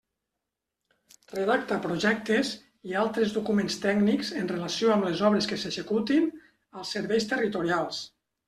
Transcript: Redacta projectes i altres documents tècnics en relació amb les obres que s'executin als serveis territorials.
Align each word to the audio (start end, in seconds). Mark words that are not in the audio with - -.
Redacta 1.33 1.77
projectes 1.83 2.53
i 2.93 2.97
altres 3.03 3.35
documents 3.37 3.77
tècnics 3.85 4.33
en 4.41 4.49
relació 4.55 4.93
amb 4.97 5.09
les 5.11 5.23
obres 5.31 5.51
que 5.53 5.63
s'executin 5.65 6.29
als 6.81 6.99
serveis 6.99 7.31
territorials. 7.35 8.05